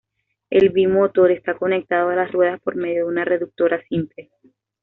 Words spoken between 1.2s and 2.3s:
está conectado a